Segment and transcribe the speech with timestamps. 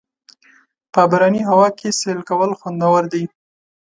[0.93, 3.23] په باراني هوا کې سیل کول خوندور دي.